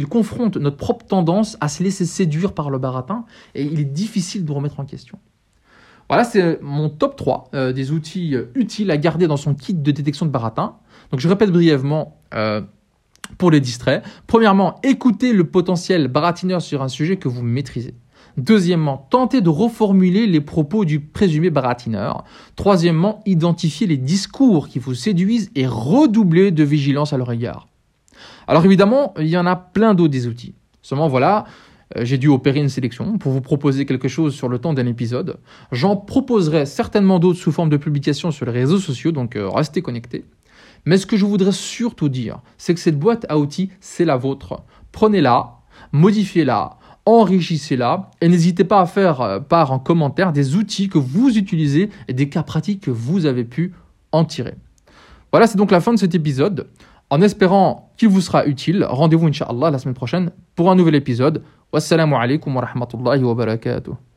notre 0.60 0.76
propre 0.76 1.06
tendance 1.06 1.56
à 1.60 1.68
se 1.68 1.82
laisser 1.82 2.06
séduire 2.06 2.52
par 2.52 2.70
le 2.70 2.78
baratin, 2.78 3.24
et 3.54 3.62
il 3.64 3.80
est 3.80 3.84
difficile 3.84 4.44
de 4.44 4.52
remettre 4.52 4.80
en 4.80 4.84
question. 4.84 5.18
Voilà, 6.08 6.24
c'est 6.24 6.60
mon 6.62 6.90
top 6.90 7.16
3 7.16 7.50
euh, 7.54 7.72
des 7.72 7.90
outils 7.90 8.34
euh, 8.34 8.50
utiles 8.54 8.90
à 8.90 8.96
garder 8.96 9.26
dans 9.26 9.36
son 9.36 9.54
kit 9.54 9.74
de 9.74 9.90
détection 9.90 10.26
de 10.26 10.30
baratin. 10.30 10.76
Donc 11.10 11.20
je 11.20 11.28
répète 11.28 11.50
brièvement 11.50 12.20
pour 13.38 13.50
les 13.50 13.60
distraits. 13.60 14.04
Premièrement, 14.26 14.80
écoutez 14.82 15.32
le 15.32 15.44
potentiel 15.44 16.08
baratineur 16.08 16.60
sur 16.60 16.82
un 16.82 16.88
sujet 16.88 17.16
que 17.16 17.28
vous 17.28 17.42
maîtrisez. 17.42 17.94
Deuxièmement, 18.36 19.06
tentez 19.10 19.40
de 19.40 19.48
reformuler 19.48 20.26
les 20.26 20.40
propos 20.40 20.84
du 20.84 21.00
présumé 21.00 21.50
baratineur. 21.50 22.24
Troisièmement, 22.56 23.22
identifiez 23.26 23.86
les 23.86 23.96
discours 23.96 24.68
qui 24.68 24.78
vous 24.78 24.94
séduisent 24.94 25.50
et 25.54 25.66
redoublez 25.66 26.50
de 26.50 26.64
vigilance 26.64 27.12
à 27.12 27.16
leur 27.16 27.30
égard. 27.30 27.68
Alors 28.46 28.64
évidemment, 28.64 29.14
il 29.18 29.28
y 29.28 29.36
en 29.36 29.46
a 29.46 29.56
plein 29.56 29.94
d'autres 29.94 30.12
des 30.12 30.26
outils. 30.26 30.54
Seulement 30.82 31.08
voilà, 31.08 31.44
euh, 31.96 32.04
j'ai 32.04 32.18
dû 32.18 32.28
opérer 32.28 32.60
une 32.60 32.68
sélection 32.68 33.18
pour 33.18 33.32
vous 33.32 33.40
proposer 33.40 33.86
quelque 33.86 34.08
chose 34.08 34.34
sur 34.34 34.48
le 34.48 34.58
temps 34.58 34.74
d'un 34.74 34.86
épisode. 34.86 35.38
J'en 35.72 35.96
proposerai 35.96 36.66
certainement 36.66 37.18
d'autres 37.18 37.38
sous 37.38 37.52
forme 37.52 37.70
de 37.70 37.76
publication 37.76 38.30
sur 38.30 38.46
les 38.46 38.52
réseaux 38.52 38.78
sociaux, 38.78 39.12
donc 39.12 39.36
euh, 39.36 39.48
restez 39.48 39.80
connectés. 39.80 40.24
Mais 40.86 40.98
ce 40.98 41.06
que 41.06 41.16
je 41.16 41.24
voudrais 41.24 41.52
surtout 41.52 42.08
dire, 42.08 42.40
c'est 42.58 42.74
que 42.74 42.80
cette 42.80 42.98
boîte 42.98 43.24
à 43.28 43.38
outils, 43.38 43.70
c'est 43.80 44.04
la 44.04 44.16
vôtre. 44.16 44.62
Prenez-la, 44.92 45.60
modifiez-la, 45.92 46.78
enrichissez-la 47.06 48.10
et 48.20 48.28
n'hésitez 48.28 48.64
pas 48.64 48.80
à 48.80 48.86
faire 48.86 49.20
euh, 49.20 49.40
part 49.40 49.72
en 49.72 49.78
commentaire 49.78 50.32
des 50.32 50.56
outils 50.56 50.88
que 50.88 50.98
vous 50.98 51.36
utilisez 51.36 51.90
et 52.08 52.12
des 52.12 52.28
cas 52.28 52.42
pratiques 52.42 52.80
que 52.80 52.90
vous 52.90 53.26
avez 53.26 53.44
pu 53.44 53.74
en 54.12 54.24
tirer. 54.24 54.54
Voilà, 55.32 55.46
c'est 55.46 55.58
donc 55.58 55.70
la 55.70 55.80
fin 55.80 55.92
de 55.92 55.98
cet 55.98 56.14
épisode. 56.14 56.68
En 57.10 57.20
espérant 57.20 57.92
qu'il 57.96 58.08
vous 58.08 58.20
sera 58.20 58.46
utile, 58.46 58.84
rendez-vous 58.88 59.26
Inch'Allah 59.26 59.70
la 59.70 59.78
semaine 59.78 59.94
prochaine 59.94 60.30
pour 60.54 60.70
un 60.70 60.74
nouvel 60.74 60.94
épisode. 60.94 61.42
Wassalamu 61.72 62.14
alaikum 62.14 62.56
wa. 62.56 64.13